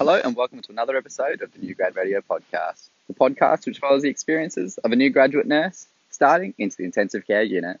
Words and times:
Hello, 0.00 0.18
and 0.18 0.34
welcome 0.34 0.62
to 0.62 0.72
another 0.72 0.96
episode 0.96 1.42
of 1.42 1.52
the 1.52 1.58
New 1.58 1.74
Grad 1.74 1.94
Radio 1.94 2.22
podcast, 2.22 2.88
the 3.06 3.12
podcast 3.12 3.66
which 3.66 3.80
follows 3.80 4.00
the 4.00 4.08
experiences 4.08 4.78
of 4.78 4.92
a 4.92 4.96
new 4.96 5.10
graduate 5.10 5.46
nurse 5.46 5.88
starting 6.08 6.54
into 6.56 6.78
the 6.78 6.84
intensive 6.84 7.26
care 7.26 7.42
unit. 7.42 7.78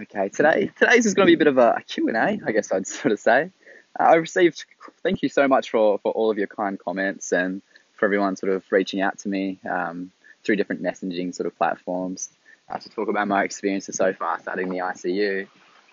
Okay, 0.00 0.28
today 0.28 0.72
today's 0.76 1.06
is 1.06 1.14
going 1.14 1.26
to 1.26 1.30
be 1.30 1.34
a 1.34 1.38
bit 1.38 1.46
of 1.46 1.56
a, 1.56 1.76
a 1.76 1.82
Q&A, 1.82 2.40
I 2.44 2.50
guess 2.50 2.72
I'd 2.72 2.84
sort 2.88 3.12
of 3.12 3.20
say. 3.20 3.48
Uh, 3.96 4.02
I 4.02 4.14
received, 4.16 4.64
thank 5.04 5.22
you 5.22 5.28
so 5.28 5.46
much 5.46 5.70
for, 5.70 6.00
for 6.00 6.10
all 6.10 6.32
of 6.32 6.36
your 6.36 6.48
kind 6.48 6.76
comments 6.76 7.30
and 7.30 7.62
for 7.94 8.06
everyone 8.06 8.34
sort 8.34 8.50
of 8.50 8.64
reaching 8.72 9.00
out 9.00 9.20
to 9.20 9.28
me 9.28 9.60
um, 9.70 10.10
through 10.42 10.56
different 10.56 10.82
messaging 10.82 11.32
sort 11.32 11.46
of 11.46 11.56
platforms 11.56 12.28
uh, 12.70 12.78
to 12.78 12.88
talk 12.88 13.06
about 13.06 13.28
my 13.28 13.44
experiences 13.44 13.94
so 13.94 14.12
far 14.12 14.40
starting 14.40 14.68
the 14.68 14.78
ICU. 14.78 15.46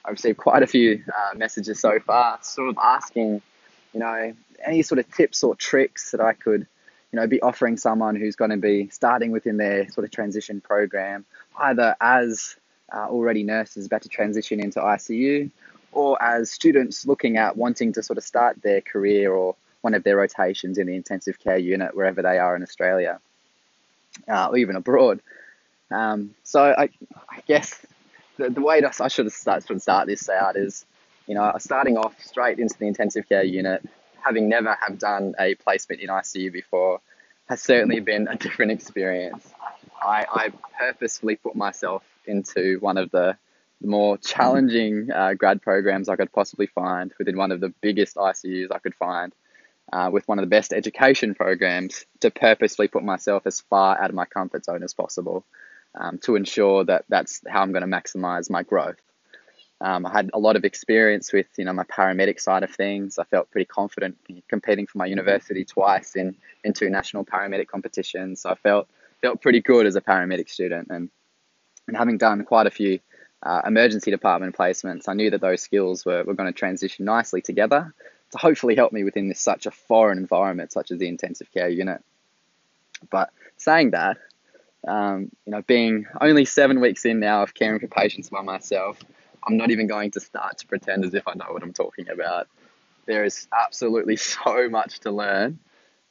I 0.04 0.10
received 0.10 0.40
quite 0.40 0.64
a 0.64 0.68
few 0.68 1.04
uh, 1.16 1.38
messages 1.38 1.80
so 1.80 2.00
far, 2.00 2.40
sort 2.42 2.70
of 2.70 2.80
asking, 2.82 3.44
you 3.96 4.02
know, 4.02 4.34
any 4.64 4.82
sort 4.82 5.00
of 5.00 5.12
tips 5.16 5.42
or 5.42 5.56
tricks 5.56 6.12
that 6.12 6.20
I 6.20 6.34
could, 6.34 6.68
you 7.12 7.20
know, 7.20 7.28
be 7.28 7.42
offering 7.42 7.78
someone 7.78 8.18
who's 8.18 8.36
going 8.36 8.52
to 8.52 8.58
be 8.58 8.90
starting 8.90 9.32
within 9.32 9.56
their 9.56 9.90
sort 9.90 10.04
of 10.04 10.12
transition 10.12 10.60
program, 10.60 11.26
either 11.58 11.96
as 12.02 12.58
uh, 12.94 13.08
already 13.08 13.44
nurses 13.44 13.86
about 13.86 14.02
to 14.02 14.10
transition 14.10 14.60
into 14.60 14.80
ICU, 14.80 15.50
or 15.94 16.22
as 16.22 16.52
students 16.52 17.08
looking 17.08 17.38
at 17.38 17.56
wanting 17.56 17.94
to 17.94 18.04
sort 18.04 18.18
of 18.18 18.26
start 18.26 18.62
their 18.62 18.82
career 18.82 19.32
or 19.32 19.56
one 19.80 19.94
of 19.94 20.04
their 20.04 20.18
rotations 20.18 20.78
in 20.78 20.88
the 20.88 20.96
intensive 20.96 21.40
care 21.40 21.58
unit 21.58 21.96
wherever 21.96 22.22
they 22.22 22.38
are 22.38 22.54
in 22.54 22.64
Australia, 22.64 23.22
uh, 24.28 24.50
or 24.50 24.58
even 24.58 24.76
abroad. 24.76 25.22
Um, 25.90 26.36
so 26.44 26.62
I, 26.62 26.90
I 27.30 27.42
guess 27.48 27.80
the, 28.36 28.50
the 28.50 28.62
way 28.62 28.82
I 28.84 29.08
should 29.08 29.32
start, 29.32 29.66
should 29.66 29.82
start 29.82 30.08
this 30.08 30.28
out 30.28 30.58
is, 30.58 30.86
you 31.28 31.36
know, 31.36 31.52
starting 31.60 31.98
off 31.98 32.16
straight 32.22 32.60
into 32.60 32.78
the 32.78 32.88
intensive 32.88 33.28
care 33.28 33.44
unit, 33.44 33.88
having 34.24 34.50
never 34.50 34.78
have 34.86 35.00
done 35.00 35.36
a 35.40 35.56
placement 35.56 36.02
in 36.02 36.10
ICU 36.10 36.52
before, 36.52 37.02
has 37.48 37.62
certainly 37.62 38.00
been 38.00 38.28
a 38.28 38.36
different 38.36 38.72
experience. 38.72 39.48
I, 40.02 40.26
I 40.32 40.54
purposefully 40.78 41.36
put 41.36 41.56
myself 41.56 42.04
into 42.26 42.78
one 42.80 42.98
of 42.98 43.12
the, 43.12 43.38
more 43.82 44.18
challenging 44.18 45.12
uh, 45.12 45.34
grad 45.34 45.62
programs 45.62 46.10
I 46.10 46.16
could 46.16 46.32
possibly 46.32 46.68
find 46.68 47.14
within 47.18 47.38
one 47.38 47.52
of 47.52 47.60
the 47.60 47.74
biggest 47.82 48.16
ICUs 48.16 48.68
I 48.72 48.80
could 48.80 48.96
find, 48.96 49.34
uh, 49.92 50.10
with 50.12 50.28
one 50.28 50.40
of 50.40 50.44
the 50.44 50.50
best 50.50 50.74
education 50.74 51.36
programs 51.36 52.06
to 52.22 52.32
purposely 52.32 52.88
put 52.88 53.04
myself 53.04 53.44
as 53.46 53.62
far 53.62 54.02
out 54.02 54.10
of 54.10 54.16
my 54.16 54.26
comfort 54.26 54.66
zone 54.66 54.84
as 54.84 54.94
possible 54.94 55.46
um, 55.94 56.18
to 56.20 56.36
ensure 56.36 56.84
that 56.86 57.06
that's 57.10 57.42
how 57.48 57.62
I'm 57.62 57.72
going 57.72 57.90
to 57.90 57.96
maximize 57.96 58.50
my 58.50 58.64
growth. 58.64 58.98
Um, 59.86 60.04
I 60.04 60.12
had 60.12 60.32
a 60.34 60.40
lot 60.40 60.56
of 60.56 60.66
experience 60.66 61.32
with, 61.32 61.46
you 61.60 61.66
know, 61.66 61.72
my 61.72 61.84
paramedic 61.84 62.40
side 62.40 62.64
of 62.64 62.72
things. 62.72 63.20
I 63.20 63.24
felt 63.24 63.52
pretty 63.52 63.66
confident 63.66 64.18
competing 64.50 64.88
for 64.88 64.98
my 64.98 65.06
university 65.06 65.64
twice 65.64 66.16
in, 66.16 66.36
in 66.64 66.74
two 66.74 66.90
national 66.90 67.24
paramedic 67.24 67.68
competitions. 67.68 68.42
So 68.42 68.50
I 68.50 68.56
felt 68.56 68.88
felt 69.22 69.44
pretty 69.44 69.62
good 69.62 69.86
as 69.86 69.96
a 69.96 70.02
paramedic 70.02 70.50
student, 70.50 70.88
and 70.90 71.12
and 71.88 71.96
having 71.96 72.18
done 72.18 72.44
quite 72.46 72.66
a 72.66 72.72
few 72.72 73.00
uh, 73.44 73.62
emergency 73.64 74.10
department 74.10 74.58
placements, 74.58 75.08
I 75.08 75.14
knew 75.14 75.30
that 75.30 75.42
those 75.42 75.62
skills 75.62 76.04
were, 76.04 76.24
were 76.24 76.34
going 76.34 76.52
to 76.52 76.60
transition 76.60 77.06
nicely 77.06 77.42
together 77.42 77.94
to 78.32 78.38
hopefully 78.40 78.76
help 78.76 78.92
me 78.92 79.04
within 79.04 79.30
this 79.30 79.40
such 79.40 79.68
a 79.68 79.72
foreign 79.72 80.18
environment 80.18 80.72
such 80.72 80.90
as 80.90 80.98
the 80.98 81.08
intensive 81.08 81.52
care 81.54 81.70
unit. 81.70 82.02
But 83.12 83.30
saying 83.58 83.92
that, 83.92 84.18
um, 84.88 85.30
you 85.46 85.52
know, 85.52 85.62
being 85.62 86.08
only 86.20 86.46
seven 86.46 86.82
weeks 86.82 87.06
in 87.06 87.20
now 87.20 87.44
of 87.44 87.54
caring 87.54 87.80
for 87.80 87.88
patients 87.88 88.30
by 88.30 88.42
myself, 88.42 88.98
I'm 89.46 89.58
not 89.58 89.72
even 89.72 89.88
going 89.88 90.12
to 90.12 90.20
start 90.20 90.58
to 90.60 90.68
pretend 90.68 91.06
as 91.06 91.14
if 91.14 91.28
I 91.28 91.34
know 91.34 91.46
what 91.50 91.64
I'm 91.64 91.74
talking 91.74 92.10
about. 92.10 92.48
There 93.06 93.24
is 93.24 93.48
absolutely 93.54 94.16
so 94.18 94.70
much 94.70 95.00
to 95.02 95.12
learn, 95.12 95.60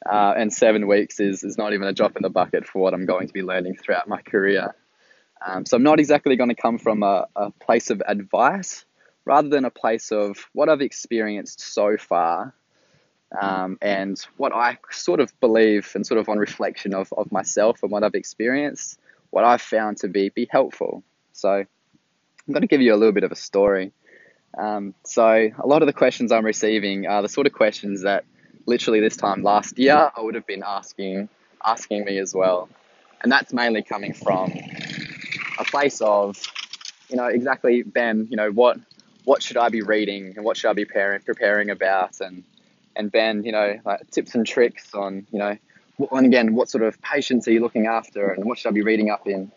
uh, 0.05 0.33
and 0.37 0.53
seven 0.53 0.87
weeks 0.87 1.19
is, 1.19 1.43
is 1.43 1.57
not 1.57 1.73
even 1.73 1.87
a 1.87 1.93
drop 1.93 2.15
in 2.15 2.21
the 2.21 2.29
bucket 2.29 2.67
for 2.67 2.81
what 2.81 2.93
I'm 2.93 3.05
going 3.05 3.27
to 3.27 3.33
be 3.33 3.43
learning 3.43 3.75
throughout 3.75 4.07
my 4.07 4.21
career. 4.21 4.75
Um, 5.45 5.65
so 5.65 5.77
I'm 5.77 5.83
not 5.83 5.99
exactly 5.99 6.35
going 6.35 6.49
to 6.49 6.55
come 6.55 6.77
from 6.77 7.03
a, 7.03 7.27
a 7.35 7.51
place 7.51 7.89
of 7.89 8.01
advice 8.07 8.85
rather 9.25 9.49
than 9.49 9.65
a 9.65 9.71
place 9.71 10.11
of 10.11 10.37
what 10.53 10.69
I've 10.69 10.81
experienced 10.81 11.59
so 11.59 11.97
far 11.97 12.53
um, 13.41 13.77
and 13.81 14.19
what 14.37 14.53
I 14.53 14.77
sort 14.91 15.19
of 15.19 15.37
believe 15.39 15.91
and 15.95 16.05
sort 16.05 16.19
of 16.19 16.29
on 16.29 16.37
reflection 16.37 16.93
of, 16.93 17.11
of 17.13 17.31
myself 17.31 17.83
and 17.83 17.91
what 17.91 18.03
I've 18.03 18.15
experienced, 18.15 18.99
what 19.31 19.43
I've 19.43 19.61
found 19.61 19.97
to 19.97 20.07
be, 20.07 20.29
be 20.29 20.47
helpful. 20.49 21.03
So 21.33 21.65
I'm 22.47 22.53
going 22.53 22.61
to 22.61 22.67
give 22.67 22.81
you 22.81 22.93
a 22.93 22.97
little 22.97 23.13
bit 23.13 23.23
of 23.23 23.31
a 23.31 23.35
story. 23.35 23.91
Um, 24.57 24.93
so 25.03 25.25
a 25.25 25.67
lot 25.67 25.81
of 25.81 25.87
the 25.87 25.93
questions 25.93 26.31
I'm 26.31 26.45
receiving 26.45 27.07
are 27.07 27.21
the 27.21 27.29
sort 27.29 27.47
of 27.47 27.53
questions 27.53 28.03
that 28.03 28.23
literally 28.65 28.99
this 28.99 29.17
time 29.17 29.43
last 29.43 29.77
year 29.77 30.11
I 30.15 30.21
would 30.21 30.35
have 30.35 30.47
been 30.47 30.63
asking 30.65 31.29
asking 31.63 32.05
me 32.05 32.19
as 32.19 32.33
well, 32.33 32.69
and 33.21 33.31
that's 33.31 33.51
mainly 33.51 33.81
coming 33.81 34.13
from 34.13 34.53
a 35.57 35.63
place 35.63 35.99
of, 36.01 36.37
you 37.09 37.17
know, 37.17 37.25
exactly 37.25 37.81
Ben, 37.83 38.27
you 38.29 38.37
know 38.37 38.51
what 38.51 38.77
what 39.25 39.41
should 39.41 39.57
I 39.57 39.69
be 39.69 39.81
reading 39.81 40.35
and 40.35 40.45
what 40.45 40.55
should 40.55 40.69
I 40.69 40.73
be 40.73 40.85
preparing 40.85 41.69
about 41.69 42.21
and 42.21 42.43
and 42.95 43.11
Ben, 43.11 43.43
you 43.43 43.51
know, 43.51 43.79
like 43.83 44.09
tips 44.11 44.35
and 44.35 44.47
tricks 44.47 44.93
on, 44.93 45.27
you 45.31 45.39
know, 45.39 45.57
and 46.11 46.25
again, 46.25 46.55
what 46.55 46.69
sort 46.69 46.83
of 46.83 47.01
patients 47.01 47.47
are 47.47 47.51
you 47.51 47.59
looking 47.59 47.87
after 47.87 48.29
and 48.29 48.45
what 48.45 48.57
should 48.57 48.69
I 48.69 48.71
be 48.71 48.83
reading 48.83 49.09
up 49.09 49.27
in? 49.27 49.51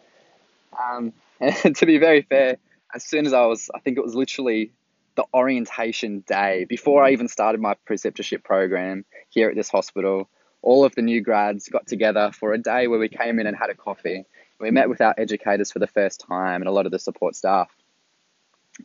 Um, 0.83 1.13
and 1.41 1.77
to 1.77 1.87
be 1.87 1.99
very 1.99 2.23
fair, 2.23 2.57
as 2.95 3.05
soon 3.05 3.27
as 3.27 3.33
I 3.33 3.45
was, 3.47 3.71
I 3.75 3.81
think 3.81 3.99
it 3.99 4.05
was 4.05 4.15
literally 4.15 4.73
the 5.17 5.25
orientation 5.35 6.21
day 6.27 6.65
before 6.69 7.03
I 7.03 7.11
even 7.11 7.29
started 7.29 7.61
my 7.61 7.75
preceptorship 7.89 8.45
program 8.45 9.05
here 9.29 9.49
at 9.51 9.57
this 9.57 9.69
hospital. 9.69 10.29
All 10.63 10.85
of 10.85 10.95
the 10.95 11.03
new 11.03 11.21
grads 11.21 11.69
got 11.69 11.87
together 11.87 12.31
for 12.33 12.53
a 12.53 12.59
day 12.59 12.87
where 12.87 12.99
we 12.99 13.09
came 13.09 13.39
in 13.39 13.47
and 13.47 13.57
had 13.57 13.71
a 13.71 13.75
coffee. 13.75 14.25
We 14.61 14.71
met 14.71 14.89
with 14.89 15.01
our 15.01 15.15
educators 15.19 15.71
for 15.73 15.79
the 15.79 15.87
first 15.87 16.21
time 16.21 16.63
and 16.63 16.69
a 16.69 16.73
lot 16.73 16.87
of 16.87 16.93
the 16.93 16.99
support 16.99 17.37
staff. 17.37 17.69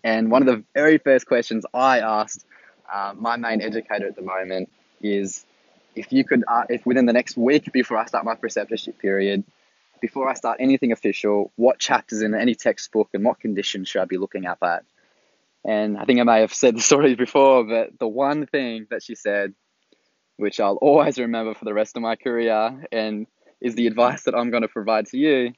And 0.03 0.31
one 0.31 0.41
of 0.41 0.47
the 0.47 0.63
very 0.73 0.97
first 0.97 1.27
questions 1.27 1.65
I 1.73 1.99
asked 1.99 2.45
uh, 2.91 3.13
my 3.15 3.37
main 3.37 3.61
educator 3.61 4.07
at 4.07 4.15
the 4.15 4.21
moment 4.21 4.71
is 5.01 5.45
if 5.95 6.11
you 6.11 6.23
could, 6.23 6.43
uh, 6.47 6.63
if 6.69 6.85
within 6.85 7.05
the 7.05 7.13
next 7.13 7.37
week 7.37 7.71
before 7.71 7.97
I 7.97 8.05
start 8.05 8.25
my 8.25 8.35
preceptorship 8.35 8.97
period, 8.97 9.43
before 10.03 10.27
I 10.27 10.33
start 10.33 10.57
anything 10.59 10.91
official, 10.91 11.53
what 11.55 11.79
chapters 11.79 12.21
in 12.23 12.35
any 12.35 12.55
textbook 12.55 13.07
and 13.13 13.23
what 13.23 13.39
conditions 13.39 13.87
should 13.87 14.01
I 14.01 14.05
be 14.05 14.17
looking 14.17 14.45
up 14.45 14.57
at? 14.61 14.83
And 15.63 15.97
I 15.97 16.03
think 16.03 16.19
I 16.19 16.23
may 16.23 16.41
have 16.41 16.53
said 16.53 16.75
the 16.75 16.81
story 16.81 17.15
before, 17.25 17.63
but 17.63 17.97
the 17.99 18.07
one 18.09 18.45
thing 18.45 18.85
that 18.89 19.01
she 19.01 19.15
said, 19.15 19.53
which 20.35 20.59
I'll 20.59 20.75
always 20.75 21.17
remember 21.17 21.53
for 21.53 21.63
the 21.63 21.73
rest 21.73 21.95
of 21.95 22.01
my 22.01 22.17
career, 22.17 22.83
and 22.91 23.27
is 23.61 23.75
the 23.75 23.87
advice 23.87 24.23
that 24.23 24.35
I'm 24.35 24.51
going 24.51 24.63
to 24.63 24.67
provide 24.67 25.05
to 25.07 25.17
you, 25.17 25.53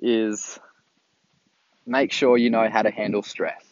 is 0.00 0.60
make 1.84 2.12
sure 2.12 2.38
you 2.38 2.50
know 2.50 2.70
how 2.70 2.82
to 2.82 2.90
handle 2.92 3.24
stress. 3.24 3.64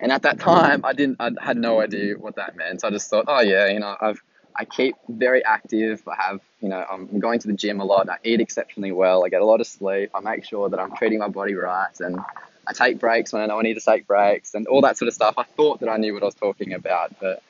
And 0.00 0.10
at 0.10 0.22
that 0.22 0.40
time, 0.40 0.80
I 0.82 0.94
didn't, 0.94 1.18
I 1.20 1.28
had 1.42 1.58
no 1.58 1.82
idea 1.82 2.14
what 2.16 2.36
that 2.36 2.56
meant. 2.56 2.84
I 2.84 2.90
just 2.90 3.10
thought, 3.10 3.26
oh 3.28 3.42
yeah, 3.42 3.66
you 3.66 3.80
know, 3.80 3.94
I've, 4.00 4.22
I 4.60 4.66
keep 4.66 4.94
very 5.08 5.42
active. 5.42 6.06
I 6.06 6.16
have, 6.22 6.40
you 6.60 6.68
know, 6.68 6.84
I'm 6.88 7.18
going 7.18 7.38
to 7.38 7.46
the 7.46 7.54
gym 7.54 7.80
a 7.80 7.84
lot. 7.84 8.10
I 8.10 8.18
eat 8.22 8.42
exceptionally 8.42 8.92
well. 8.92 9.24
I 9.24 9.30
get 9.30 9.40
a 9.40 9.44
lot 9.46 9.62
of 9.62 9.66
sleep. 9.66 10.10
I 10.14 10.20
make 10.20 10.44
sure 10.44 10.68
that 10.68 10.78
I'm 10.78 10.94
treating 10.96 11.18
my 11.18 11.28
body 11.28 11.54
right, 11.54 11.98
and 11.98 12.20
I 12.66 12.74
take 12.74 12.98
breaks 12.98 13.32
when 13.32 13.40
I 13.40 13.46
know 13.46 13.58
I 13.58 13.62
need 13.62 13.78
to 13.78 13.80
take 13.80 14.06
breaks, 14.06 14.54
and 14.54 14.66
all 14.66 14.82
that 14.82 14.98
sort 14.98 15.08
of 15.08 15.14
stuff. 15.14 15.36
I 15.38 15.44
thought 15.44 15.80
that 15.80 15.88
I 15.88 15.96
knew 15.96 16.12
what 16.12 16.22
I 16.22 16.26
was 16.26 16.34
talking 16.34 16.74
about, 16.74 17.18
but 17.18 17.42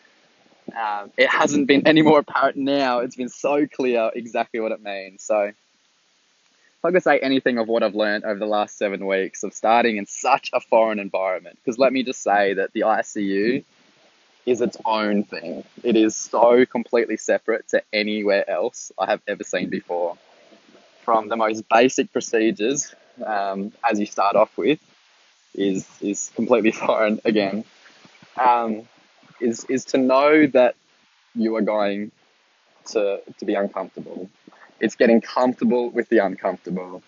um, 0.68 1.10
it 1.16 1.28
hasn't 1.28 1.66
been 1.66 1.84
any 1.84 2.02
more 2.02 2.20
apparent 2.20 2.56
now. 2.56 3.00
It's 3.00 3.16
been 3.16 3.28
so 3.28 3.66
clear 3.66 4.12
exactly 4.14 4.60
what 4.60 4.70
it 4.70 4.80
means. 4.80 5.24
So 5.24 5.40
if 5.40 6.84
I 6.84 6.92
could 6.92 7.02
say 7.02 7.18
anything 7.18 7.58
of 7.58 7.66
what 7.66 7.82
I've 7.82 7.96
learned 7.96 8.22
over 8.22 8.38
the 8.38 8.46
last 8.46 8.78
seven 8.78 9.04
weeks 9.04 9.42
of 9.42 9.52
starting 9.52 9.96
in 9.96 10.06
such 10.06 10.50
a 10.52 10.60
foreign 10.60 11.00
environment, 11.00 11.58
because 11.64 11.76
let 11.76 11.92
me 11.92 12.04
just 12.04 12.22
say 12.22 12.54
that 12.54 12.72
the 12.72 12.82
ICU 12.82 13.64
is 14.46 14.60
its 14.60 14.76
own 14.84 15.24
thing. 15.24 15.64
It 15.82 15.96
is 15.96 16.16
so 16.16 16.64
completely 16.66 17.16
separate 17.16 17.68
to 17.68 17.82
anywhere 17.92 18.48
else 18.48 18.92
I 18.98 19.06
have 19.06 19.20
ever 19.28 19.44
seen 19.44 19.68
before. 19.68 20.16
From 21.04 21.28
the 21.28 21.36
most 21.36 21.68
basic 21.68 22.12
procedures, 22.12 22.94
um, 23.24 23.72
as 23.88 23.98
you 23.98 24.06
start 24.06 24.36
off 24.36 24.56
with, 24.56 24.78
is 25.54 25.86
is 26.00 26.30
completely 26.34 26.70
foreign 26.82 27.20
again. 27.24 27.64
Um, 28.38 28.88
is 29.40 29.64
is 29.64 29.84
to 29.86 29.98
know 29.98 30.46
that 30.48 30.74
you 31.34 31.56
are 31.56 31.62
going 31.62 32.12
to 32.92 33.20
to 33.38 33.44
be 33.44 33.54
uncomfortable 33.54 34.30
it's 34.80 34.96
getting 34.96 35.20
comfortable 35.20 35.90
with 35.90 36.08
the 36.08 36.18
uncomfortable. 36.18 37.02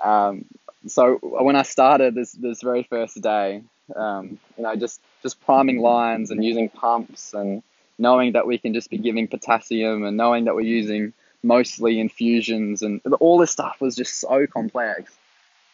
Um, 0.00 0.44
so 0.86 1.16
when 1.22 1.56
I 1.56 1.62
started 1.62 2.14
this 2.14 2.32
this 2.32 2.62
very 2.62 2.82
first 2.82 3.20
day, 3.22 3.62
um, 3.96 4.38
you 4.56 4.64
know, 4.64 4.76
just 4.76 5.00
just 5.22 5.40
priming 5.44 5.80
lines 5.80 6.30
and 6.30 6.44
using 6.44 6.68
pumps 6.68 7.34
and 7.34 7.62
knowing 7.98 8.32
that 8.32 8.46
we 8.46 8.58
can 8.58 8.72
just 8.72 8.90
be 8.90 8.98
giving 8.98 9.28
potassium 9.28 10.04
and 10.04 10.16
knowing 10.16 10.44
that 10.46 10.54
we're 10.54 10.62
using 10.62 11.12
mostly 11.42 12.00
infusions 12.00 12.82
and 12.82 13.00
all 13.20 13.38
this 13.38 13.50
stuff 13.50 13.76
was 13.80 13.96
just 13.96 14.20
so 14.20 14.46
complex. 14.46 15.12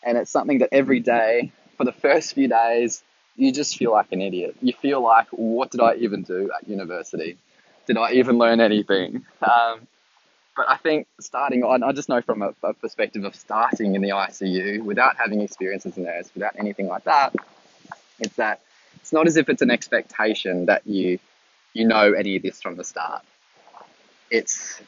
And 0.02 0.18
it's 0.18 0.30
something 0.30 0.58
that 0.58 0.70
every 0.72 1.00
day 1.00 1.52
for 1.76 1.84
the 1.84 1.92
first 1.92 2.34
few 2.34 2.48
days 2.48 3.02
you 3.36 3.52
just 3.52 3.76
feel 3.76 3.92
like 3.92 4.12
an 4.12 4.22
idiot. 4.22 4.56
You 4.60 4.72
feel 4.72 5.02
like 5.02 5.28
what 5.30 5.70
did 5.70 5.80
I 5.80 5.94
even 5.96 6.22
do 6.22 6.50
at 6.56 6.68
university? 6.68 7.36
did 7.86 7.96
I 7.96 8.12
even 8.12 8.36
learn 8.38 8.60
anything? 8.60 9.24
Um, 9.42 9.86
but 10.56 10.68
I 10.68 10.76
think 10.76 11.06
starting 11.20 11.62
on, 11.64 11.82
I 11.82 11.92
just 11.92 12.08
know 12.08 12.20
from 12.20 12.42
a, 12.42 12.52
a, 12.62 12.74
perspective 12.74 13.24
of 13.24 13.34
starting 13.34 13.94
in 13.94 14.02
the 14.02 14.10
ICU 14.10 14.82
without 14.82 15.16
having 15.16 15.40
experience 15.40 15.86
as 15.86 15.96
a 15.96 16.00
nurse, 16.00 16.30
without 16.34 16.54
anything 16.58 16.88
like 16.88 17.04
that, 17.04 17.34
it's 18.20 18.36
that 18.36 18.60
it's 18.96 19.12
not 19.12 19.26
as 19.26 19.36
if 19.36 19.48
it's 19.48 19.62
an 19.62 19.70
expectation 19.70 20.66
that 20.66 20.86
you 20.86 21.18
you 21.72 21.86
know 21.86 22.12
any 22.12 22.36
of 22.36 22.42
this 22.42 22.60
from 22.60 22.76
the 22.76 22.84
start. 22.84 23.22
It's 24.30 24.80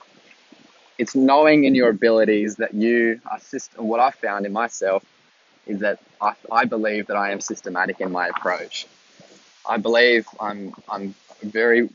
it's 0.99 1.15
knowing 1.15 1.65
in 1.65 1.75
your 1.75 1.91
abilities 1.91 2.57
that 2.57 2.75
you 2.75 3.21
are 3.31 3.39
system. 3.39 3.87
What 3.87 4.01
I've 4.01 4.17
found 4.17 4.47
in 4.47 4.53
myself 4.53 5.05
is 5.67 5.81
that 5.81 6.01
I, 6.21 6.33
I 6.51 6.65
believe 6.65 7.07
that 7.07 7.17
I 7.17 7.31
am 7.31 7.41
systematic 7.41 8.01
in 8.01 8.11
my 8.11 8.29
approach. 8.29 8.87
I 9.69 9.77
believe 9.77 10.27
I'm 10.41 10.75
I'm 10.89 11.15
very 11.43 11.91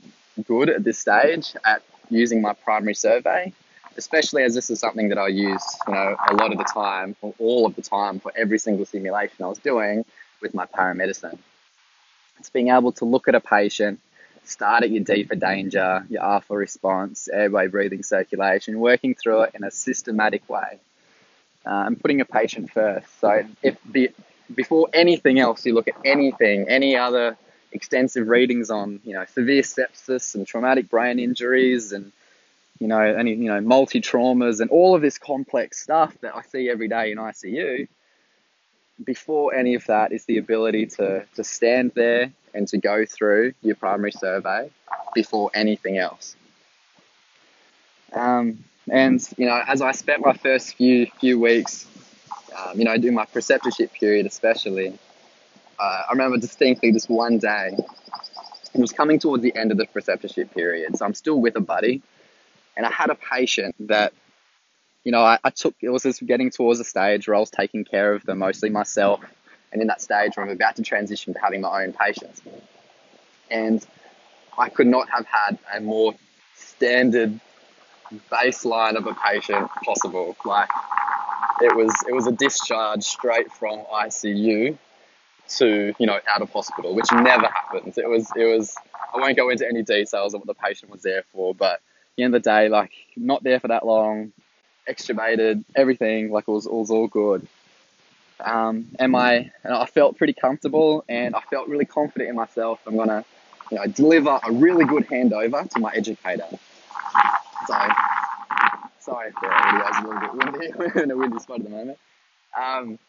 good 0.46 0.70
at 0.70 0.84
this 0.84 1.00
stage 1.00 1.56
at 1.66 1.82
using 2.10 2.42
my 2.42 2.54
primary 2.54 2.94
survey, 2.96 3.52
especially 3.98 4.44
as 4.44 4.54
this 4.54 4.70
is 4.70 4.80
something 4.80 5.10
that 5.10 5.18
I 5.18 5.28
use, 5.28 5.64
you 5.88 5.94
know, 5.94 6.16
a 6.30 6.36
lot 6.36 6.52
of 6.52 6.58
the 6.58 6.64
time, 6.64 7.16
or 7.22 7.34
all 7.40 7.66
of 7.66 7.76
the 7.76 7.82
time, 7.82 8.20
for 8.20 8.32
every 8.36 8.60
single 8.60 8.86
simulation 8.86 9.44
I 9.44 9.48
was 9.48 9.60
doing 9.60 10.06
with 10.44 10.54
my 10.54 10.68
paramedicine. 10.68 11.40
It's 12.38 12.50
being 12.50 12.70
able 12.70 12.92
to 12.94 13.06
look 13.06 13.28
at 13.28 13.36
a 13.36 13.40
patient, 13.40 14.00
start 14.44 14.84
at 14.84 14.92
your 14.92 15.04
D 15.04 15.24
for 15.24 15.36
danger, 15.36 16.06
your 16.10 16.22
R 16.22 16.42
for 16.42 16.58
response, 16.58 17.28
airway, 17.28 17.68
breathing, 17.68 18.04
circulation, 18.04 18.80
working 18.80 19.16
through 19.16 19.44
it 19.44 19.56
in 19.56 19.64
a 19.64 19.72
systematic 19.72 20.48
way, 20.50 20.80
uh, 21.66 21.86
and 21.88 22.00
putting 22.00 22.22
a 22.22 22.26
patient 22.26 22.70
first. 22.70 23.08
So 23.20 23.44
if 23.64 23.78
the 23.90 24.12
before 24.54 24.90
anything 24.94 25.40
else, 25.40 25.66
you 25.66 25.74
look 25.74 25.88
at 25.88 25.96
anything, 26.06 26.68
any 26.70 26.96
other 26.98 27.38
extensive 27.72 28.28
readings 28.28 28.70
on, 28.70 29.00
you 29.04 29.14
know, 29.14 29.26
severe 29.34 29.64
sepsis 29.64 30.36
and 30.36 30.46
traumatic 30.46 30.90
brain 30.90 31.18
injuries 31.18 31.92
and 31.92 32.12
you 32.80 32.88
know, 32.88 33.00
any 33.00 33.34
you 33.36 33.48
know, 33.48 33.62
multi 33.62 34.02
traumas 34.02 34.60
and 34.60 34.70
all 34.70 34.96
of 34.96 35.02
this 35.02 35.18
complex 35.18 35.80
stuff 35.80 36.16
that 36.22 36.36
I 36.36 36.42
see 36.42 36.70
every 36.70 36.90
day 36.90 37.12
in 37.12 37.18
ICU 37.18 37.88
before 39.04 39.54
any 39.54 39.76
of 39.76 39.86
that 39.86 40.12
is 40.12 40.26
the 40.26 40.38
ability 40.38 40.86
to, 40.86 41.26
to 41.36 41.44
stand 41.44 41.92
there 41.96 42.32
and 42.54 42.68
to 42.68 42.78
go 42.78 43.06
through 43.06 43.54
your 43.62 43.76
primary 43.76 44.12
survey 44.12 44.70
before 45.14 45.50
anything 45.54 45.98
else. 45.98 46.36
Um, 48.14 48.64
and 48.90 49.26
you 49.38 49.46
know, 49.46 49.62
as 49.68 49.82
I 49.82 49.92
spent 49.92 50.24
my 50.24 50.34
first 50.34 50.76
few 50.76 51.08
few 51.20 51.40
weeks, 51.40 51.88
um, 52.56 52.78
you 52.78 52.86
know, 52.86 52.96
doing 52.98 53.14
my 53.14 53.26
preceptorship 53.26 53.92
period, 53.94 54.26
especially, 54.26 54.98
uh, 55.80 56.04
I 56.08 56.12
remember 56.12 56.38
distinctly 56.38 56.92
this 56.92 57.10
one 57.10 57.40
day. 57.40 57.78
It 58.76 58.82
was 58.82 58.92
coming 58.92 59.20
towards 59.20 59.44
the 59.44 59.56
end 59.56 59.72
of 59.72 59.78
the 59.78 59.86
preceptorship 59.86 60.52
period, 60.54 60.98
so 60.98 61.06
I'm 61.06 61.14
still 61.14 61.40
with 61.40 61.56
a 61.56 61.62
buddy, 61.62 62.02
and 62.76 62.86
I 62.86 62.92
had 62.92 63.10
a 63.10 63.16
patient 63.16 63.76
that 63.88 64.14
you 65.04 65.12
know, 65.12 65.22
I, 65.22 65.38
I 65.44 65.50
took, 65.50 65.76
it 65.82 65.90
was 65.90 66.04
getting 66.26 66.50
towards 66.50 66.80
a 66.80 66.84
stage 66.84 67.28
where 67.28 67.36
I 67.36 67.40
was 67.40 67.50
taking 67.50 67.84
care 67.84 68.14
of 68.14 68.24
them 68.26 68.40
mostly 68.40 68.70
myself. 68.70 69.22
And 69.72 69.82
in 69.82 69.88
that 69.88 70.02
stage 70.02 70.36
where 70.36 70.46
I'm 70.46 70.52
about 70.52 70.76
to 70.78 70.84
transition 70.84 71.34
to 71.34 71.40
having 71.40 71.62
my 71.62 71.84
own 71.84 71.94
patients. 71.94 72.42
And 73.50 73.86
I 74.58 74.70
could 74.70 74.88
not 74.88 75.10
have 75.10 75.26
had 75.26 75.58
a 75.74 75.82
more 75.82 76.14
standard 76.56 77.40
baseline 78.32 78.96
of 78.96 79.08
a 79.08 79.16
patient 79.16 79.70
possible. 79.84 80.38
Like 80.46 80.70
it 81.62 81.76
was, 81.76 81.94
it 82.08 82.14
was 82.14 82.28
a 82.28 82.32
discharge 82.32 83.04
straight 83.04 83.52
from 83.52 83.80
ICU 83.80 84.78
to, 85.58 85.94
you 85.98 86.06
know, 86.06 86.20
out 86.28 86.42
of 86.42 86.50
hospital, 86.52 86.96
which 86.96 87.12
never 87.12 87.48
happens. 87.48 87.98
It 87.98 88.08
was, 88.08 88.32
it 88.36 88.46
was, 88.46 88.76
I 89.14 89.18
won't 89.18 89.36
go 89.36 89.50
into 89.50 89.68
any 89.68 89.82
details 89.84 90.34
of 90.34 90.42
what 90.42 90.48
the 90.48 90.54
patient 90.54 90.92
was 90.92 91.02
there 91.02 91.24
for, 91.32 91.54
but 91.54 91.74
at 91.74 91.82
the 92.16 92.24
end 92.24 92.36
of 92.36 92.44
the 92.44 92.50
day, 92.50 92.70
like 92.70 92.92
not 93.18 93.44
there 93.44 93.60
for 93.60 93.68
that 93.70 93.86
long, 93.86 94.32
extubated, 94.88 95.64
everything, 95.76 96.32
like 96.32 96.46
it 96.48 96.52
was, 96.52 96.66
it 96.66 96.74
was 96.74 96.92
all 96.92 97.08
good. 97.08 97.48
Um, 98.40 98.88
and 99.00 99.12
my, 99.12 99.52
and 99.64 99.74
I 99.74 99.86
felt 99.86 100.18
pretty 100.18 100.34
comfortable 100.34 101.06
and 101.08 101.36
I 101.36 101.42
felt 101.42 101.68
really 101.68 101.86
confident 101.86 102.30
in 102.30 102.36
myself. 102.36 102.80
I'm 102.86 102.98
gonna, 102.98 103.24
you 103.72 103.78
know, 103.78 103.86
deliver 103.86 104.40
a 104.44 104.52
really 104.52 104.86
good 104.86 105.08
handover 105.08 105.70
to 105.70 105.80
my 105.80 105.92
educator. 105.94 106.48
So, 107.68 107.88
sorry 109.00 109.30
if 109.30 109.36
the 109.36 109.48
audio's 109.48 109.96
a 109.98 110.08
little 110.08 110.20
bit 110.20 110.34
windy. 110.34 110.74
We're 110.78 111.04
in 111.04 111.12
a 111.12 111.18
windy 111.18 111.40
spot 111.40 111.60
at 111.60 111.66
the 111.66 111.70
moment. 111.70 111.98
Um, 112.60 113.00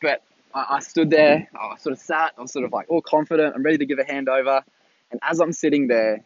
but 0.00 0.22
I, 0.54 0.76
I 0.76 0.80
stood 0.80 1.10
there, 1.10 1.48
I 1.58 1.76
sort 1.78 1.94
of 1.94 1.98
sat, 1.98 2.32
I 2.36 2.42
was 2.42 2.52
sort 2.52 2.64
of 2.64 2.72
like 2.72 2.90
all 2.90 3.02
confident, 3.02 3.54
I'm 3.54 3.62
ready 3.62 3.78
to 3.78 3.86
give 3.86 3.98
a 3.98 4.04
handover. 4.04 4.62
And 5.10 5.20
as 5.22 5.40
I'm 5.40 5.52
sitting 5.52 5.88
there, 5.88 6.22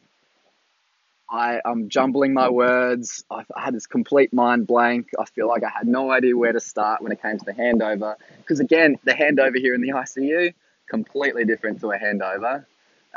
I, 1.28 1.60
am 1.64 1.88
jumbling 1.88 2.34
my 2.34 2.48
words. 2.48 3.24
I, 3.30 3.44
I 3.54 3.64
had 3.64 3.74
this 3.74 3.86
complete 3.86 4.32
mind 4.32 4.66
blank. 4.66 5.10
I 5.18 5.24
feel 5.24 5.48
like 5.48 5.64
I 5.64 5.70
had 5.70 5.86
no 5.86 6.10
idea 6.10 6.36
where 6.36 6.52
to 6.52 6.60
start 6.60 7.02
when 7.02 7.12
it 7.12 7.20
came 7.20 7.38
to 7.38 7.44
the 7.44 7.52
handover. 7.52 8.16
Because 8.38 8.60
again, 8.60 8.96
the 9.04 9.12
handover 9.12 9.56
here 9.56 9.74
in 9.74 9.80
the 9.80 9.88
ICU, 9.88 10.54
completely 10.88 11.44
different 11.44 11.80
to 11.80 11.90
a 11.90 11.98
handover 11.98 12.64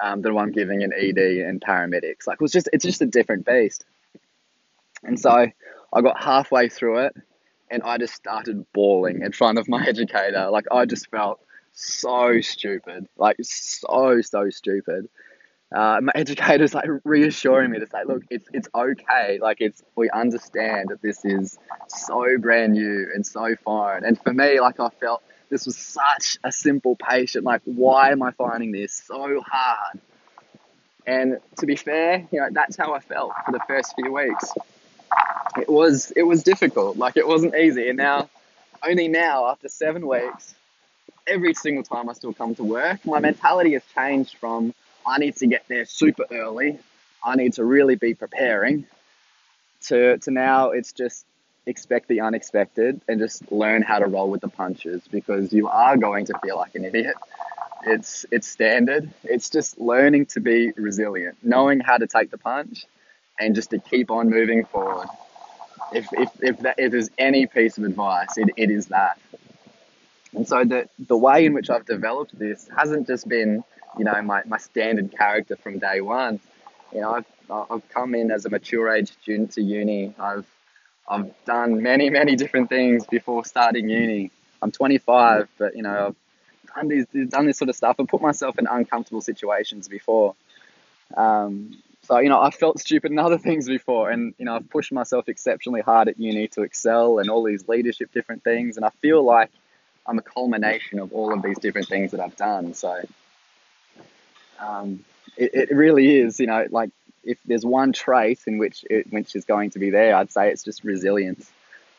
um, 0.01 0.21
than 0.21 0.33
one 0.33 0.51
giving 0.51 0.83
an 0.83 0.91
ED 0.93 1.17
and 1.17 1.61
paramedics. 1.61 2.25
Like 2.25 2.35
it 2.35 2.41
was 2.41 2.51
just, 2.51 2.69
it's 2.73 2.85
just 2.85 3.01
a 3.01 3.05
different 3.05 3.45
beast. 3.45 3.85
And 5.03 5.19
so 5.19 5.29
I 5.93 6.01
got 6.01 6.21
halfway 6.21 6.69
through 6.69 7.05
it 7.05 7.15
and 7.69 7.83
I 7.83 7.97
just 7.97 8.15
started 8.15 8.65
bawling 8.73 9.21
in 9.21 9.31
front 9.31 9.59
of 9.59 9.69
my 9.69 9.85
educator. 9.87 10.49
Like 10.49 10.65
I 10.71 10.85
just 10.85 11.09
felt 11.11 11.39
so 11.73 12.41
stupid, 12.41 13.07
like 13.17 13.37
so, 13.41 14.21
so 14.21 14.49
stupid 14.49 15.07
uh, 15.71 15.99
my 16.01 16.11
educator's 16.15 16.73
like 16.73 16.89
reassuring 17.03 17.71
me 17.71 17.79
to 17.79 17.87
say, 17.87 18.03
look, 18.05 18.23
it's 18.29 18.47
it's 18.53 18.67
okay. 18.73 19.39
Like 19.41 19.57
it's 19.59 19.83
we 19.95 20.09
understand 20.09 20.89
that 20.89 21.01
this 21.01 21.23
is 21.25 21.57
so 21.87 22.37
brand 22.37 22.73
new 22.73 23.07
and 23.13 23.25
so 23.25 23.55
foreign. 23.63 24.03
And 24.03 24.19
for 24.21 24.33
me, 24.33 24.59
like 24.59 24.79
I 24.79 24.89
felt 24.89 25.23
this 25.49 25.65
was 25.65 25.77
such 25.77 26.37
a 26.43 26.51
simple 26.51 26.95
patient. 26.95 27.43
Like 27.45 27.61
why 27.65 28.11
am 28.11 28.21
I 28.21 28.31
finding 28.31 28.71
this 28.71 28.93
so 28.93 29.41
hard? 29.45 29.99
And 31.05 31.39
to 31.57 31.65
be 31.65 31.75
fair, 31.75 32.27
you 32.31 32.39
know 32.39 32.49
that's 32.51 32.75
how 32.75 32.93
I 32.93 32.99
felt 32.99 33.33
for 33.45 33.51
the 33.51 33.61
first 33.67 33.95
few 33.95 34.13
weeks. 34.13 34.51
It 35.57 35.69
was 35.69 36.11
it 36.15 36.23
was 36.23 36.43
difficult. 36.43 36.97
Like 36.97 37.17
it 37.17 37.27
wasn't 37.27 37.55
easy. 37.55 37.89
And 37.89 37.97
now, 37.97 38.29
only 38.87 39.07
now 39.07 39.47
after 39.47 39.69
seven 39.69 40.07
weeks, 40.07 40.53
every 41.25 41.53
single 41.53 41.83
time 41.83 42.09
I 42.09 42.13
still 42.13 42.33
come 42.33 42.53
to 42.55 42.63
work, 42.63 43.05
my 43.05 43.19
mentality 43.19 43.73
has 43.73 43.83
changed 43.95 44.37
from 44.37 44.73
I 45.09 45.17
need 45.17 45.35
to 45.37 45.47
get 45.47 45.63
there 45.67 45.85
super 45.85 46.25
early. 46.31 46.77
I 47.23 47.35
need 47.35 47.53
to 47.53 47.65
really 47.65 47.95
be 47.95 48.13
preparing. 48.13 48.85
To, 49.87 50.17
to 50.19 50.31
now, 50.31 50.69
it's 50.69 50.91
just 50.93 51.25
expect 51.65 52.07
the 52.07 52.21
unexpected 52.21 53.01
and 53.07 53.19
just 53.19 53.51
learn 53.51 53.81
how 53.81 53.99
to 53.99 54.05
roll 54.05 54.29
with 54.29 54.41
the 54.41 54.47
punches 54.47 55.01
because 55.11 55.51
you 55.51 55.67
are 55.67 55.97
going 55.97 56.25
to 56.25 56.33
feel 56.43 56.57
like 56.57 56.75
an 56.75 56.85
idiot. 56.85 57.15
It's 57.85 58.25
it's 58.29 58.47
standard. 58.47 59.09
It's 59.23 59.49
just 59.49 59.79
learning 59.79 60.27
to 60.27 60.41
be 60.41 60.71
resilient, 60.75 61.37
knowing 61.41 61.79
how 61.79 61.97
to 61.97 62.07
take 62.07 62.29
the 62.29 62.37
punch, 62.37 62.85
and 63.39 63.55
just 63.55 63.69
to 63.69 63.79
keep 63.79 64.11
on 64.11 64.29
moving 64.29 64.65
forward. 64.65 65.07
If 65.93 66.07
if 66.11 66.29
if, 66.41 66.59
that, 66.59 66.75
if 66.77 66.91
there's 66.91 67.09
any 67.17 67.47
piece 67.47 67.77
of 67.77 67.85
advice, 67.85 68.37
it, 68.37 68.49
it 68.57 68.69
is 68.69 68.87
that. 68.87 69.17
And 70.35 70.47
so 70.47 70.65
the 70.65 70.89
the 71.07 71.17
way 71.17 71.45
in 71.45 71.53
which 71.53 71.69
I've 71.69 71.85
developed 71.85 72.37
this 72.37 72.69
hasn't 72.75 73.07
just 73.07 73.27
been 73.27 73.63
you 73.99 74.05
know, 74.05 74.21
my, 74.21 74.41
my 74.45 74.57
standard 74.57 75.15
character 75.15 75.57
from 75.57 75.77
day 75.77 75.99
one. 75.99 76.39
You 76.93 77.01
know, 77.01 77.11
I've, 77.15 77.25
I've 77.69 77.89
come 77.89 78.15
in 78.15 78.31
as 78.31 78.45
a 78.45 78.49
mature 78.49 78.89
age 78.89 79.11
student 79.21 79.51
to 79.51 79.61
uni. 79.61 80.15
I've, 80.17 80.45
I've 81.07 81.31
done 81.45 81.83
many, 81.83 82.09
many 82.09 82.35
different 82.37 82.69
things 82.69 83.05
before 83.05 83.43
starting 83.43 83.89
uni. 83.89 84.31
I'm 84.61 84.71
25, 84.71 85.49
but, 85.57 85.75
you 85.75 85.83
know, 85.83 86.07
I've 86.07 86.75
done, 86.75 86.87
these, 86.87 87.05
done 87.27 87.45
this 87.45 87.57
sort 87.57 87.69
of 87.69 87.75
stuff 87.75 87.99
and 87.99 88.07
put 88.07 88.21
myself 88.21 88.57
in 88.57 88.67
uncomfortable 88.67 89.21
situations 89.21 89.89
before. 89.89 90.33
Um, 91.17 91.77
so, 92.03 92.19
you 92.19 92.29
know, 92.29 92.39
I've 92.39 92.55
felt 92.55 92.79
stupid 92.79 93.11
in 93.11 93.19
other 93.19 93.37
things 93.37 93.67
before, 93.67 94.09
and, 94.09 94.33
you 94.37 94.45
know, 94.45 94.55
I've 94.55 94.69
pushed 94.69 94.93
myself 94.93 95.27
exceptionally 95.27 95.81
hard 95.81 96.07
at 96.07 96.19
uni 96.19 96.47
to 96.49 96.61
excel 96.61 97.19
and 97.19 97.29
all 97.29 97.43
these 97.43 97.67
leadership 97.67 98.13
different 98.13 98.43
things. 98.43 98.77
And 98.77 98.85
I 98.85 98.89
feel 99.01 99.23
like 99.23 99.51
I'm 100.07 100.17
a 100.17 100.23
culmination 100.23 100.99
of 100.99 101.11
all 101.11 101.33
of 101.33 101.43
these 101.43 101.59
different 101.59 101.87
things 101.87 102.11
that 102.11 102.21
I've 102.21 102.37
done. 102.37 102.73
So, 102.73 103.01
um, 104.59 105.03
it, 105.37 105.69
it 105.69 105.75
really 105.75 106.17
is, 106.19 106.39
you 106.39 106.47
know, 106.47 106.67
like 106.69 106.91
if 107.23 107.37
there's 107.45 107.65
one 107.65 107.93
trait 107.93 108.39
in 108.47 108.57
which 108.57 108.85
it, 108.89 109.11
which 109.11 109.35
is 109.35 109.45
going 109.45 109.71
to 109.71 109.79
be 109.79 109.89
there, 109.89 110.15
I'd 110.15 110.31
say 110.31 110.51
it's 110.51 110.63
just 110.63 110.83
resilience. 110.83 111.49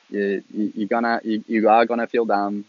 You, 0.09 0.43
you, 0.53 0.73
you're 0.75 0.89
gonna, 0.89 1.21
you, 1.25 1.45
you 1.47 1.69
are 1.69 1.87
gonna 1.87 2.07
feel 2.07 2.25
dumb. 2.25 2.65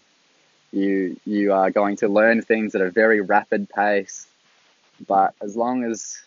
You, 0.72 1.18
you 1.26 1.54
are 1.54 1.70
going 1.72 1.98
to 1.98 2.08
learn 2.08 2.42
things 2.42 2.76
at 2.76 2.82
a 2.82 2.90
very 2.90 3.20
rapid 3.22 3.70
pace. 3.70 4.28
But 5.08 5.34
as 5.42 5.58
long 5.58 5.84
as, 5.84 6.18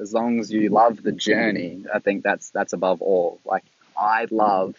as 0.00 0.12
long 0.12 0.38
as 0.38 0.52
you 0.52 0.68
love 0.68 1.02
the 1.02 1.12
journey, 1.12 1.84
I 1.92 1.98
think 1.98 2.22
that's, 2.22 2.50
that's 2.50 2.72
above 2.72 3.02
all. 3.02 3.40
Like 3.44 3.64
I 3.96 4.26
love 4.30 4.76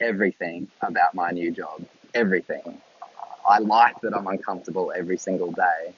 everything 0.00 0.68
about 0.82 1.14
my 1.14 1.30
new 1.30 1.50
job. 1.50 1.84
Everything. 2.14 2.80
I 3.48 3.58
like 3.58 4.00
that 4.02 4.14
I'm 4.14 4.26
uncomfortable 4.26 4.92
every 4.94 5.16
single 5.16 5.50
day. 5.50 5.94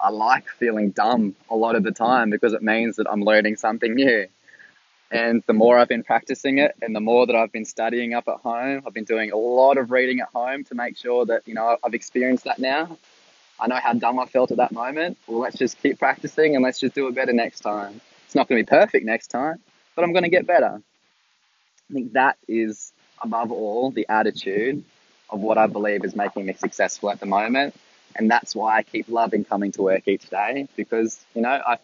I 0.00 0.10
like 0.10 0.48
feeling 0.48 0.90
dumb 0.90 1.34
a 1.50 1.56
lot 1.56 1.74
of 1.74 1.82
the 1.82 1.90
time 1.90 2.30
because 2.30 2.52
it 2.52 2.62
means 2.62 2.96
that 2.96 3.10
I'm 3.10 3.22
learning 3.22 3.56
something 3.56 3.94
new. 3.94 4.26
And 5.10 5.42
the 5.46 5.54
more 5.54 5.78
I've 5.78 5.88
been 5.88 6.04
practicing 6.04 6.58
it 6.58 6.76
and 6.82 6.94
the 6.94 7.00
more 7.00 7.26
that 7.26 7.34
I've 7.34 7.50
been 7.50 7.64
studying 7.64 8.14
up 8.14 8.28
at 8.28 8.36
home, 8.36 8.82
I've 8.86 8.92
been 8.92 9.04
doing 9.04 9.32
a 9.32 9.36
lot 9.36 9.78
of 9.78 9.90
reading 9.90 10.20
at 10.20 10.28
home 10.28 10.64
to 10.64 10.74
make 10.74 10.96
sure 10.96 11.24
that, 11.26 11.48
you 11.48 11.54
know, 11.54 11.78
I've 11.82 11.94
experienced 11.94 12.44
that 12.44 12.58
now. 12.58 12.96
I 13.58 13.66
know 13.66 13.76
how 13.76 13.94
dumb 13.94 14.20
I 14.20 14.26
felt 14.26 14.50
at 14.50 14.58
that 14.58 14.70
moment. 14.70 15.16
Well, 15.26 15.40
let's 15.40 15.56
just 15.56 15.80
keep 15.82 15.98
practicing 15.98 16.54
and 16.54 16.62
let's 16.62 16.78
just 16.78 16.94
do 16.94 17.08
it 17.08 17.14
better 17.14 17.32
next 17.32 17.60
time. 17.60 18.00
It's 18.26 18.34
not 18.34 18.48
going 18.48 18.62
to 18.62 18.70
be 18.70 18.76
perfect 18.76 19.04
next 19.04 19.28
time, 19.28 19.58
but 19.96 20.04
I'm 20.04 20.12
going 20.12 20.24
to 20.24 20.30
get 20.30 20.46
better. 20.46 20.80
I 21.90 21.92
think 21.92 22.12
that 22.12 22.36
is, 22.46 22.92
above 23.22 23.50
all, 23.50 23.90
the 23.90 24.06
attitude 24.08 24.84
of 25.30 25.40
what 25.40 25.58
I 25.58 25.66
believe 25.66 26.04
is 26.04 26.14
making 26.14 26.46
me 26.46 26.52
successful 26.52 27.10
at 27.10 27.18
the 27.18 27.26
moment. 27.26 27.74
And 28.16 28.30
that's 28.30 28.54
why 28.54 28.78
I 28.78 28.82
keep 28.82 29.08
loving 29.08 29.44
coming 29.44 29.72
to 29.72 29.82
work 29.82 30.08
each 30.08 30.28
day 30.28 30.68
because, 30.76 31.18
you 31.34 31.42
know, 31.42 31.50
I 31.50 31.78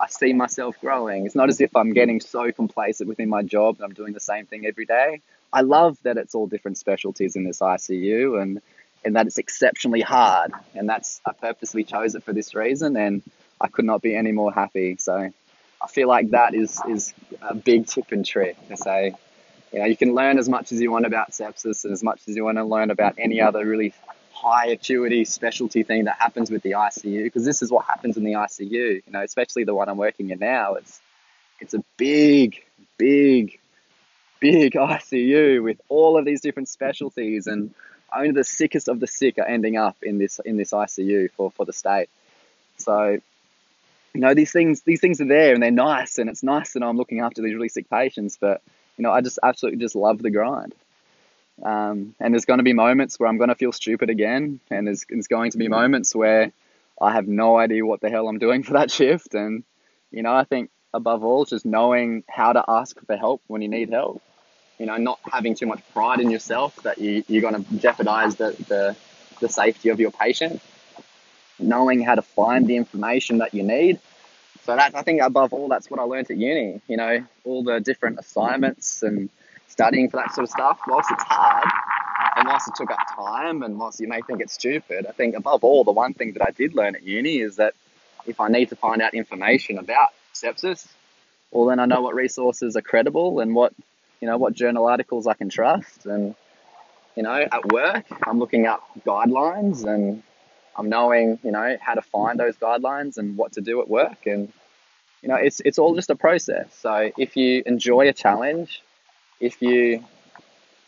I 0.00 0.08
see 0.08 0.32
myself 0.32 0.76
growing. 0.80 1.24
It's 1.24 1.34
not 1.34 1.48
as 1.48 1.60
if 1.60 1.74
I'm 1.76 1.92
getting 1.92 2.20
so 2.20 2.50
complacent 2.50 3.08
within 3.08 3.28
my 3.28 3.42
job 3.42 3.78
that 3.78 3.84
I'm 3.84 3.94
doing 3.94 4.12
the 4.12 4.20
same 4.20 4.46
thing 4.46 4.66
every 4.66 4.86
day. 4.86 5.20
I 5.52 5.60
love 5.60 5.96
that 6.02 6.16
it's 6.16 6.34
all 6.34 6.46
different 6.46 6.78
specialties 6.78 7.36
in 7.36 7.44
this 7.44 7.60
ICU 7.60 8.40
and 8.40 8.60
and 9.04 9.16
that 9.16 9.26
it's 9.26 9.38
exceptionally 9.38 10.00
hard. 10.00 10.52
And 10.74 10.88
that's 10.88 11.20
I 11.24 11.32
purposely 11.32 11.84
chose 11.84 12.14
it 12.14 12.24
for 12.24 12.32
this 12.32 12.54
reason 12.54 12.96
and 12.96 13.22
I 13.60 13.68
could 13.68 13.84
not 13.84 14.02
be 14.02 14.16
any 14.16 14.32
more 14.32 14.52
happy. 14.52 14.96
So 14.98 15.30
I 15.82 15.86
feel 15.88 16.08
like 16.08 16.30
that 16.30 16.54
is 16.54 16.80
is 16.88 17.14
a 17.40 17.54
big 17.54 17.86
tip 17.86 18.10
and 18.10 18.26
trick 18.26 18.56
to 18.68 18.76
say, 18.76 19.14
you 19.72 19.78
know, 19.78 19.84
you 19.84 19.96
can 19.96 20.14
learn 20.14 20.38
as 20.38 20.48
much 20.48 20.72
as 20.72 20.80
you 20.80 20.90
want 20.90 21.06
about 21.06 21.30
sepsis 21.30 21.84
and 21.84 21.92
as 21.92 22.02
much 22.02 22.20
as 22.28 22.34
you 22.34 22.44
want 22.44 22.58
to 22.58 22.64
learn 22.64 22.90
about 22.90 23.14
any 23.18 23.40
other 23.40 23.64
really 23.64 23.94
high 24.34 24.66
acuity 24.66 25.24
specialty 25.24 25.84
thing 25.84 26.04
that 26.04 26.16
happens 26.18 26.50
with 26.50 26.62
the 26.62 26.72
ICU 26.72 27.24
because 27.24 27.44
this 27.44 27.62
is 27.62 27.70
what 27.70 27.86
happens 27.86 28.16
in 28.16 28.24
the 28.24 28.32
ICU. 28.32 28.70
You 29.06 29.12
know, 29.12 29.22
especially 29.22 29.64
the 29.64 29.74
one 29.74 29.88
I'm 29.88 29.96
working 29.96 30.30
in 30.30 30.38
now. 30.38 30.74
It's 30.74 31.00
it's 31.60 31.74
a 31.74 31.84
big, 31.96 32.62
big, 32.98 33.58
big 34.40 34.72
ICU 34.74 35.62
with 35.62 35.80
all 35.88 36.18
of 36.18 36.24
these 36.24 36.40
different 36.40 36.68
specialties, 36.68 37.46
and 37.46 37.74
only 38.14 38.32
the 38.32 38.44
sickest 38.44 38.88
of 38.88 39.00
the 39.00 39.06
sick 39.06 39.38
are 39.38 39.46
ending 39.46 39.76
up 39.76 39.96
in 40.02 40.18
this 40.18 40.40
in 40.44 40.56
this 40.56 40.72
ICU 40.72 41.30
for 41.30 41.50
for 41.50 41.64
the 41.64 41.72
state. 41.72 42.08
So. 42.76 43.18
You 44.16 44.20
know 44.20 44.32
these 44.32 44.52
things. 44.52 44.82
These 44.82 45.00
things 45.00 45.20
are 45.20 45.26
there, 45.26 45.54
and 45.54 45.60
they're 45.60 45.72
nice, 45.72 46.18
and 46.18 46.30
it's 46.30 46.44
nice 46.44 46.74
that 46.74 46.84
I'm 46.84 46.96
looking 46.96 47.18
after 47.18 47.42
these 47.42 47.52
really 47.52 47.68
sick 47.68 47.90
patients. 47.90 48.38
But 48.40 48.62
you 48.96 49.02
know, 49.02 49.10
I 49.10 49.22
just 49.22 49.40
absolutely 49.42 49.80
just 49.80 49.96
love 49.96 50.22
the 50.22 50.30
grind. 50.30 50.72
Um, 51.62 52.14
and 52.20 52.34
there's 52.34 52.44
going 52.44 52.58
to 52.58 52.64
be 52.64 52.72
moments 52.72 53.18
where 53.18 53.28
I'm 53.28 53.38
going 53.38 53.48
to 53.48 53.54
feel 53.54 53.72
stupid 53.72 54.10
again, 54.10 54.60
and 54.70 54.86
there's, 54.86 55.04
there's 55.08 55.28
going 55.28 55.52
to 55.52 55.58
be 55.58 55.68
moments 55.68 56.14
where 56.14 56.52
I 57.00 57.12
have 57.12 57.28
no 57.28 57.58
idea 57.58 57.84
what 57.84 58.00
the 58.00 58.10
hell 58.10 58.28
I'm 58.28 58.38
doing 58.38 58.62
for 58.62 58.74
that 58.74 58.90
shift. 58.90 59.34
And, 59.34 59.64
you 60.10 60.22
know, 60.22 60.34
I 60.34 60.44
think 60.44 60.70
above 60.92 61.24
all, 61.24 61.44
just 61.44 61.64
knowing 61.64 62.24
how 62.28 62.52
to 62.52 62.64
ask 62.66 62.98
for 63.04 63.16
help 63.16 63.42
when 63.46 63.62
you 63.62 63.68
need 63.68 63.90
help. 63.90 64.22
You 64.78 64.86
know, 64.86 64.96
not 64.96 65.20
having 65.30 65.54
too 65.54 65.66
much 65.66 65.80
pride 65.92 66.18
in 66.18 66.30
yourself 66.30 66.74
that 66.82 66.98
you, 66.98 67.22
you're 67.28 67.42
going 67.42 67.64
to 67.64 67.76
jeopardize 67.76 68.34
the, 68.36 68.50
the, 68.68 68.96
the 69.40 69.48
safety 69.48 69.90
of 69.90 70.00
your 70.00 70.10
patient. 70.10 70.60
Knowing 71.60 72.02
how 72.02 72.16
to 72.16 72.22
find 72.22 72.66
the 72.66 72.76
information 72.76 73.38
that 73.38 73.54
you 73.54 73.62
need. 73.62 74.00
So 74.64 74.74
that 74.74 74.94
I 74.94 75.02
think 75.02 75.20
above 75.20 75.52
all, 75.52 75.68
that's 75.68 75.88
what 75.88 76.00
I 76.00 76.02
learned 76.02 76.30
at 76.30 76.36
uni. 76.36 76.80
You 76.88 76.96
know, 76.96 77.24
all 77.44 77.62
the 77.62 77.78
different 77.78 78.18
assignments 78.18 79.04
and 79.04 79.30
studying 79.74 80.08
for 80.08 80.18
that 80.18 80.32
sort 80.32 80.44
of 80.44 80.50
stuff, 80.50 80.78
whilst 80.86 81.10
it's 81.10 81.24
hard 81.24 81.68
and 82.36 82.46
whilst 82.46 82.68
it 82.68 82.74
took 82.76 82.92
up 82.92 83.00
time 83.16 83.64
and 83.64 83.76
whilst 83.76 83.98
you 83.98 84.06
may 84.06 84.20
think 84.22 84.40
it's 84.40 84.54
stupid, 84.54 85.04
I 85.04 85.10
think 85.10 85.34
above 85.34 85.64
all, 85.64 85.82
the 85.82 85.90
one 85.90 86.14
thing 86.14 86.32
that 86.34 86.46
I 86.46 86.52
did 86.52 86.74
learn 86.76 86.94
at 86.94 87.02
uni 87.02 87.38
is 87.38 87.56
that 87.56 87.74
if 88.24 88.40
I 88.40 88.48
need 88.48 88.68
to 88.68 88.76
find 88.76 89.02
out 89.02 89.14
information 89.14 89.78
about 89.78 90.10
sepsis, 90.32 90.86
well, 91.50 91.66
then 91.66 91.80
I 91.80 91.86
know 91.86 92.02
what 92.02 92.14
resources 92.14 92.76
are 92.76 92.82
credible 92.82 93.40
and 93.40 93.52
what, 93.52 93.72
you 94.20 94.28
know, 94.28 94.38
what 94.38 94.54
journal 94.54 94.86
articles 94.86 95.26
I 95.26 95.34
can 95.34 95.48
trust. 95.48 96.06
And, 96.06 96.36
you 97.16 97.24
know, 97.24 97.34
at 97.34 97.72
work, 97.72 98.06
I'm 98.22 98.38
looking 98.38 98.66
up 98.66 98.82
guidelines 99.04 99.84
and 99.84 100.22
I'm 100.76 100.88
knowing, 100.88 101.40
you 101.42 101.50
know, 101.50 101.76
how 101.80 101.94
to 101.94 102.02
find 102.02 102.38
those 102.38 102.56
guidelines 102.56 103.18
and 103.18 103.36
what 103.36 103.52
to 103.54 103.60
do 103.60 103.80
at 103.80 103.88
work. 103.88 104.26
And, 104.26 104.52
you 105.20 105.28
know, 105.28 105.36
it's, 105.36 105.58
it's 105.64 105.78
all 105.78 105.96
just 105.96 106.10
a 106.10 106.16
process. 106.16 106.66
So 106.80 107.10
if 107.18 107.36
you 107.36 107.64
enjoy 107.66 108.08
a 108.08 108.12
challenge, 108.12 108.82
if 109.40 109.60
you, 109.62 110.04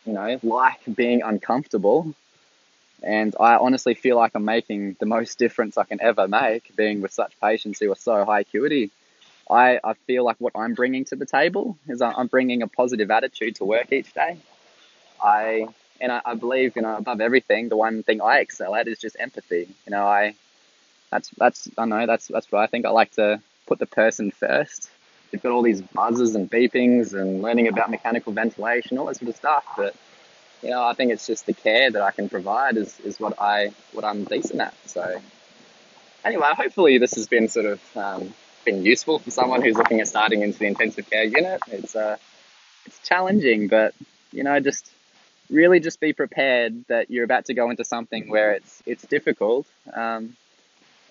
you 0.05 0.13
know, 0.13 0.39
like 0.43 0.81
being 0.95 1.23
uncomfortable, 1.23 2.15
and 3.03 3.35
I 3.39 3.57
honestly 3.57 3.95
feel 3.95 4.17
like 4.17 4.33
I'm 4.35 4.45
making 4.45 4.97
the 4.99 5.07
most 5.07 5.39
difference 5.39 5.77
I 5.77 5.85
can 5.85 6.01
ever 6.01 6.27
make 6.29 6.75
being 6.77 7.03
with 7.03 7.13
such 7.13 7.39
patients 7.41 7.79
who 7.79 7.93
are 7.93 7.97
so 7.97 8.25
high 8.25 8.41
acuity. 8.41 8.91
I, 9.49 9.79
I 9.85 9.95
feel 10.07 10.25
like 10.25 10.37
what 10.39 10.55
I'm 10.57 10.75
bringing 10.75 11.05
to 11.07 11.17
the 11.17 11.27
table 11.27 11.79
is 11.87 12.03
I'm 12.03 12.27
bringing 12.27 12.63
a 12.63 12.67
positive 12.67 13.11
attitude 13.11 13.57
to 13.57 13.65
work 13.65 13.93
each 13.93 14.13
day. 14.13 14.39
I 15.23 15.67
and 16.01 16.13
I, 16.13 16.21
I 16.25 16.35
believe 16.35 16.77
you 16.77 16.83
know 16.83 16.97
above 16.97 17.21
everything, 17.21 17.69
the 17.69 17.77
one 17.77 18.03
thing 18.03 18.21
I 18.21 18.41
excel 18.41 18.75
at 18.75 18.89
is 18.89 18.99
just 18.99 19.17
empathy. 19.19 19.69
You 19.87 19.91
know, 19.91 20.05
I 20.05 20.35
that's 21.11 21.31
that's 21.31 21.69
I 21.79 21.85
know 21.85 22.07
that's 22.07 22.29
that's 22.29 22.51
what 22.51 22.63
I 22.63 22.67
think. 22.67 22.87
I 22.87 22.91
like 22.91 23.13
to 23.13 23.41
put 23.67 23.79
the 23.79 23.87
person 23.87 24.31
first 24.31 24.91
you've 25.37 25.43
got 25.43 25.53
all 25.53 25.61
these 25.61 25.83
buzzes 25.83 26.35
and 26.35 26.51
beepings 26.51 27.13
and 27.13 27.43
learning 27.43 27.69
about 27.69 27.91
mechanical 27.91 28.33
ventilation, 28.33 28.97
all 28.97 29.05
that 29.05 29.17
sort 29.17 29.29
of 29.29 29.37
stuff. 29.37 29.65
But 29.77 29.95
you 30.63 30.71
know, 30.71 30.83
I 30.83 30.95
think 30.95 31.13
it's 31.13 31.27
just 31.27 31.45
the 31.45 31.53
care 31.53 31.91
that 31.91 32.01
I 32.01 32.11
can 32.11 32.31
provide 32.31 32.79
is, 32.79 32.99
is 33.01 33.21
what 33.21 33.39
I 33.39 33.75
what 33.93 34.03
I'm 34.03 34.25
decent 34.25 34.63
at. 34.63 34.75
So 34.87 35.21
anyway, 36.25 36.49
hopefully 36.57 36.97
this 36.97 37.15
has 37.17 37.27
been 37.27 37.49
sort 37.49 37.67
of 37.67 37.97
um, 37.97 38.35
been 38.65 38.83
useful 38.83 39.19
for 39.19 39.31
someone 39.31 39.61
who's 39.61 39.77
looking 39.77 40.01
at 40.01 40.09
starting 40.09 40.41
into 40.41 40.59
the 40.59 40.67
intensive 40.67 41.11
care 41.11 41.25
unit. 41.25 41.61
It's 41.69 41.95
uh, 41.95 42.17
it's 42.87 42.99
challenging, 43.07 43.69
but 43.69 43.95
you 44.33 44.43
know, 44.43 44.59
just 44.59 44.91
really 45.51 45.81
just 45.81 46.01
be 46.01 46.15
prepared 46.15 46.87
that 46.89 47.11
you're 47.11 47.25
about 47.25 47.45
to 47.45 47.55
go 47.55 47.69
into 47.69 47.85
something 47.85 48.31
where 48.31 48.53
it's 48.53 48.83
it's 48.87 49.05
difficult. 49.05 49.67
Um, 49.93 50.35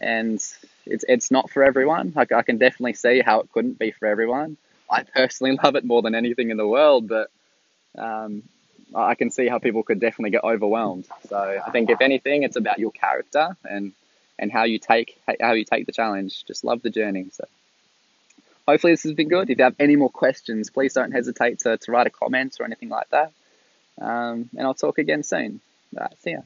and 0.01 0.39
it's 0.85 1.05
it's 1.07 1.31
not 1.31 1.49
for 1.49 1.63
everyone. 1.63 2.13
Like 2.15 2.31
I 2.31 2.41
can 2.41 2.57
definitely 2.57 2.93
see 2.93 3.21
how 3.21 3.41
it 3.41 3.51
couldn't 3.51 3.79
be 3.79 3.91
for 3.91 4.07
everyone. 4.07 4.57
I 4.89 5.03
personally 5.03 5.57
love 5.63 5.75
it 5.75 5.85
more 5.85 6.01
than 6.01 6.15
anything 6.15 6.51
in 6.51 6.57
the 6.57 6.67
world, 6.67 7.07
but 7.07 7.29
um, 7.97 8.43
I 8.93 9.15
can 9.15 9.29
see 9.31 9.47
how 9.47 9.59
people 9.59 9.83
could 9.83 9.99
definitely 9.99 10.31
get 10.31 10.43
overwhelmed. 10.43 11.07
So 11.29 11.61
I 11.65 11.71
think 11.71 11.89
if 11.89 12.01
anything, 12.01 12.43
it's 12.43 12.55
about 12.55 12.79
your 12.79 12.91
character 12.91 13.55
and 13.63 13.93
and 14.37 14.51
how 14.51 14.63
you 14.63 14.79
take 14.79 15.19
how 15.39 15.53
you 15.53 15.65
take 15.65 15.85
the 15.85 15.91
challenge. 15.91 16.45
Just 16.45 16.63
love 16.63 16.81
the 16.81 16.89
journey. 16.89 17.27
So 17.31 17.45
hopefully 18.67 18.93
this 18.93 19.03
has 19.03 19.13
been 19.13 19.29
good. 19.29 19.49
If 19.49 19.57
you 19.57 19.63
have 19.63 19.75
any 19.79 19.95
more 19.95 20.09
questions, 20.09 20.69
please 20.69 20.93
don't 20.93 21.11
hesitate 21.11 21.59
to, 21.59 21.77
to 21.77 21.91
write 21.91 22.07
a 22.07 22.11
comment 22.11 22.57
or 22.59 22.65
anything 22.65 22.89
like 22.89 23.09
that. 23.09 23.31
Um, 23.99 24.49
and 24.57 24.61
I'll 24.61 24.73
talk 24.73 24.97
again 24.97 25.23
soon. 25.23 25.61
All 25.95 26.03
right, 26.03 26.21
see 26.21 26.31
ya. 26.31 26.41